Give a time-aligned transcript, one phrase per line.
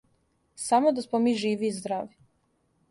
[0.67, 2.17] Само да смо ми живи и здрави.